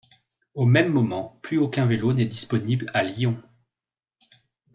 [0.55, 3.39] Au même moment, plus aucun vélo n'est disponible à Lyon.